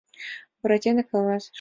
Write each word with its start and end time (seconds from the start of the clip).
Буратино 0.59 1.03
каласыш: 1.11 1.45